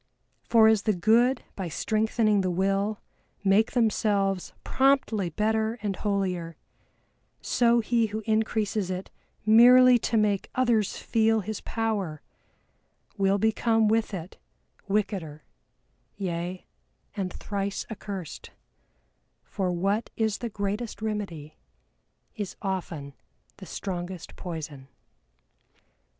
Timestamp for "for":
0.41-0.67, 19.43-19.71